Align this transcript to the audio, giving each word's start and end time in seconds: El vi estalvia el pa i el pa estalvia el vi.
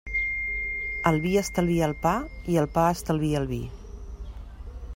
El 1.09 1.19
vi 1.25 1.33
estalvia 1.41 1.89
el 1.89 1.93
pa 2.05 2.13
i 2.53 2.57
el 2.63 2.69
pa 2.79 2.85
estalvia 2.95 3.43
el 3.43 3.49
vi. 3.53 3.61